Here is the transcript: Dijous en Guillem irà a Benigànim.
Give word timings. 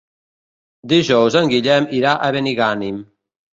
Dijous 0.93 1.37
en 1.43 1.53
Guillem 1.53 1.87
irà 2.01 2.17
a 2.17 2.33
Benigànim. 2.39 3.01